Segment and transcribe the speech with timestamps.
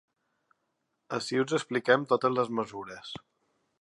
[1.17, 3.13] Ací us expliquem totes les mesures.